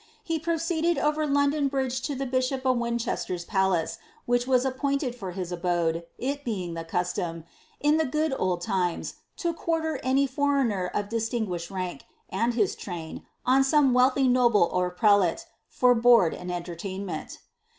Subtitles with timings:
[0.23, 5.33] He proceeded over London bridge lo lb* bistiop of Winchester's palace,' whinb was appointed for
[5.33, 7.43] his aboilc, it being llie cuslcim,
[7.79, 9.13] in tiie" j;"Oil old iiinys,"
[9.45, 14.89] lo quarter uiiy foreigner of distinguished rank, and his irain, on some weallliy nobie or
[14.89, 17.37] prelate, for board and enlertainitjeni.